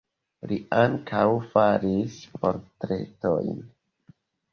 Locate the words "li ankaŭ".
0.51-1.25